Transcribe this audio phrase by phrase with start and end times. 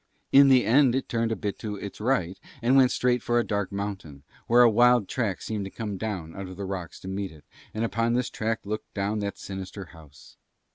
[0.31, 3.43] In the end it turned a bit to its right and went straight for a
[3.45, 7.07] dark mountain, where a wild track seemed to come down out of the rocks to
[7.07, 10.37] meet it, and upon this track looked down that sinister house.